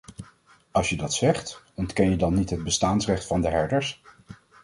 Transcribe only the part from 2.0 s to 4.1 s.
je dan niet het bestaansrecht van de herders?